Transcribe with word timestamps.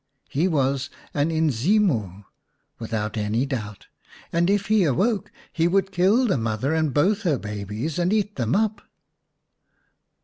He 0.29 0.47
was 0.47 0.89
an 1.13 1.29
Inzimu, 1.29 1.99
1 2.01 2.25
without 2.79 3.17
any 3.17 3.45
doubt, 3.45 3.85
and 4.33 4.49
if 4.49 4.65
he 4.65 4.83
awoke 4.83 5.31
he 5.53 5.67
would 5.67 5.91
kill 5.91 6.25
the 6.25 6.37
mother 6.39 6.73
and 6.73 6.91
both 6.91 7.21
her 7.21 7.37
babies 7.37 7.99
and 7.99 8.11
eat 8.11 8.35
them 8.35 8.55
up. 8.55 8.81